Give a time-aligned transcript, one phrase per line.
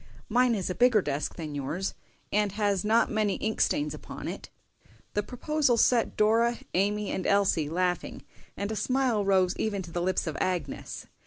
[0.29, 1.93] Mine is a bigger desk than yours,
[2.33, 4.49] and has not many ink stains upon it."
[5.13, 8.23] The proposal set Dora, Amy, and Elsie laughing,
[8.57, 11.05] and a smile rose even to the lips of Agnes.